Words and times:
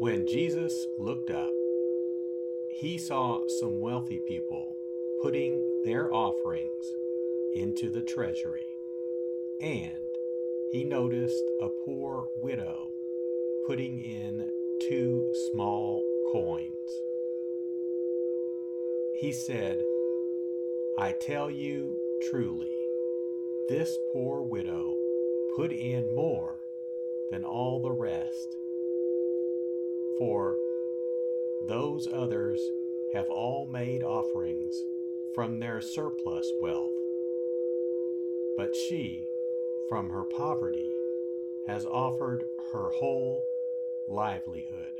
When 0.00 0.26
Jesus 0.26 0.86
looked 0.96 1.30
up, 1.30 1.52
he 2.70 2.96
saw 2.96 3.42
some 3.60 3.80
wealthy 3.80 4.18
people 4.26 4.74
putting 5.20 5.82
their 5.84 6.10
offerings 6.10 6.86
into 7.54 7.90
the 7.90 8.00
treasury, 8.00 8.64
and 9.60 9.92
he 10.72 10.84
noticed 10.84 11.44
a 11.60 11.68
poor 11.84 12.28
widow 12.42 12.88
putting 13.66 14.00
in 14.02 14.50
two 14.88 15.34
small 15.52 16.02
coins. 16.32 17.02
He 19.20 19.32
said, 19.32 19.82
I 20.98 21.12
tell 21.20 21.50
you 21.50 21.94
truly, 22.30 22.74
this 23.68 23.94
poor 24.14 24.40
widow 24.40 24.96
put 25.56 25.72
in 25.72 26.14
more 26.14 26.54
than 27.30 27.44
all 27.44 27.82
the 27.82 27.92
rest 27.92 28.56
for 30.20 30.54
those 31.66 32.06
others 32.12 32.60
have 33.14 33.30
all 33.30 33.66
made 33.72 34.02
offerings 34.02 34.84
from 35.34 35.58
their 35.58 35.80
surplus 35.80 36.52
wealth. 36.60 36.92
But 38.54 38.76
she, 38.76 39.26
from 39.88 40.10
her 40.10 40.24
poverty, 40.24 40.90
has 41.66 41.86
offered 41.86 42.44
her 42.74 42.90
whole 42.90 43.42
livelihood. 44.08 44.99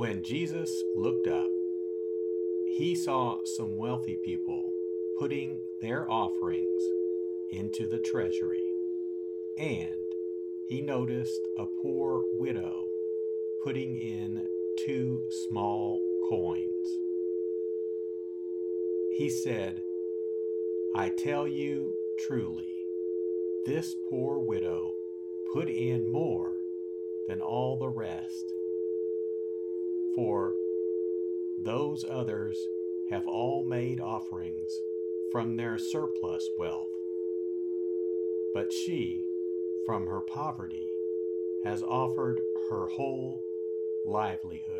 When 0.00 0.22
Jesus 0.22 0.82
looked 0.96 1.26
up, 1.26 1.50
he 2.66 2.94
saw 2.94 3.36
some 3.44 3.76
wealthy 3.76 4.16
people 4.24 4.72
putting 5.18 5.60
their 5.82 6.10
offerings 6.10 6.82
into 7.52 7.86
the 7.86 7.98
treasury, 7.98 8.64
and 9.58 10.00
he 10.66 10.80
noticed 10.80 11.46
a 11.58 11.66
poor 11.82 12.24
widow 12.32 12.86
putting 13.62 13.98
in 13.98 14.46
two 14.86 15.22
small 15.50 16.00
coins. 16.30 16.86
He 19.18 19.28
said, 19.28 19.82
I 20.94 21.10
tell 21.10 21.46
you 21.46 21.94
truly, 22.26 22.74
this 23.66 23.94
poor 24.08 24.38
widow 24.38 24.94
put 25.52 25.68
in 25.68 26.10
more 26.10 26.54
than 27.28 27.42
all 27.42 27.76
the 27.76 27.90
rest 27.90 28.54
for 30.20 30.52
those 31.64 32.04
others 32.10 32.58
have 33.08 33.26
all 33.26 33.64
made 33.64 34.00
offerings 34.00 34.70
from 35.32 35.56
their 35.56 35.78
surplus 35.78 36.46
wealth. 36.58 36.90
But 38.52 38.70
she, 38.70 39.24
from 39.86 40.08
her 40.08 40.20
poverty, 40.20 40.90
has 41.64 41.82
offered 41.82 42.38
her 42.68 42.86
whole 42.88 43.42
livelihood. 44.04 44.79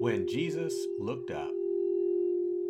When 0.00 0.28
Jesus 0.28 0.86
looked 1.00 1.32
up, 1.32 1.50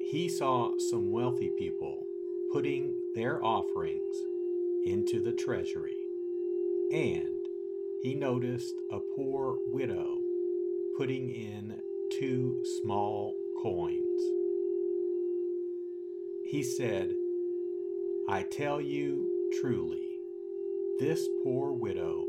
he 0.00 0.30
saw 0.30 0.72
some 0.78 1.10
wealthy 1.10 1.50
people 1.58 2.06
putting 2.54 2.96
their 3.14 3.44
offerings 3.44 4.16
into 4.86 5.20
the 5.20 5.34
treasury, 5.34 5.98
and 6.90 7.44
he 8.02 8.14
noticed 8.14 8.74
a 8.90 9.00
poor 9.14 9.58
widow 9.66 10.16
putting 10.96 11.28
in 11.28 11.74
two 12.18 12.62
small 12.80 13.36
coins. 13.62 14.22
He 16.46 16.62
said, 16.62 17.12
I 18.26 18.46
tell 18.50 18.80
you 18.80 19.50
truly, 19.60 20.08
this 20.98 21.28
poor 21.44 21.72
widow 21.72 22.24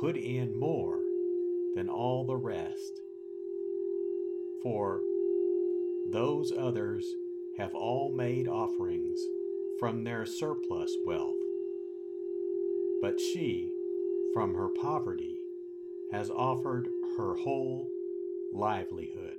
put 0.00 0.16
in 0.16 0.58
more 0.58 0.98
than 1.76 1.88
all 1.88 2.24
the 2.24 2.36
rest 2.36 3.01
for 4.62 5.00
those 6.10 6.52
others 6.56 7.06
have 7.58 7.74
all 7.74 8.12
made 8.14 8.48
offerings 8.48 9.20
from 9.78 10.04
their 10.04 10.24
surplus 10.24 10.96
wealth. 11.04 11.36
But 13.00 13.20
she, 13.20 13.70
from 14.32 14.54
her 14.54 14.68
poverty, 14.68 15.38
has 16.12 16.30
offered 16.30 16.88
her 17.16 17.34
whole 17.34 17.88
livelihood. 18.52 19.38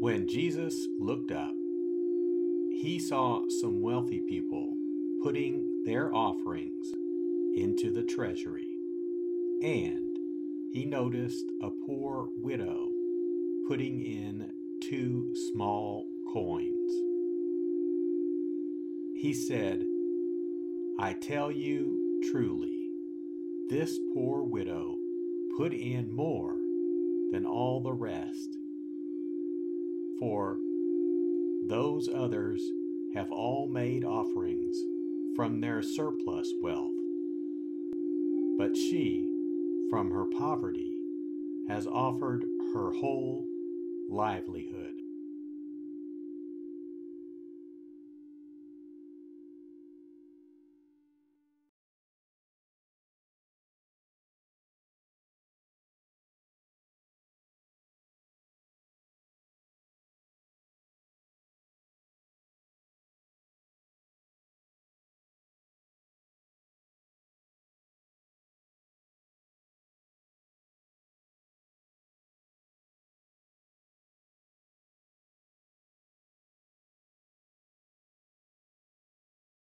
When 0.00 0.26
Jesus 0.26 0.88
looked 0.98 1.30
up, 1.30 1.52
he 2.72 2.98
saw 2.98 3.42
some 3.60 3.82
wealthy 3.82 4.22
people 4.26 4.74
putting 5.22 5.84
their 5.84 6.10
offerings 6.14 6.86
into 7.54 7.92
the 7.92 8.02
treasury, 8.04 8.78
and 9.62 10.16
he 10.72 10.86
noticed 10.86 11.44
a 11.62 11.68
poor 11.86 12.30
widow 12.38 12.88
putting 13.68 14.00
in 14.00 14.50
two 14.80 15.34
small 15.52 16.06
coins. 16.32 16.90
He 19.20 19.34
said, 19.34 19.84
I 20.98 21.12
tell 21.12 21.52
you 21.52 22.22
truly, 22.32 22.88
this 23.68 23.98
poor 24.14 24.44
widow 24.44 24.96
put 25.58 25.74
in 25.74 26.10
more 26.10 26.56
than 27.32 27.44
all 27.44 27.82
the 27.82 27.92
rest 27.92 28.56
for 30.20 30.58
those 31.66 32.08
others 32.14 32.62
have 33.14 33.32
all 33.32 33.66
made 33.66 34.04
offerings 34.04 34.76
from 35.34 35.60
their 35.60 35.82
surplus 35.82 36.52
wealth. 36.62 36.92
But 38.58 38.76
she, 38.76 39.26
from 39.90 40.10
her 40.10 40.26
poverty, 40.26 40.92
has 41.68 41.86
offered 41.86 42.44
her 42.74 42.92
whole 42.92 43.48
livelihood. 44.08 45.00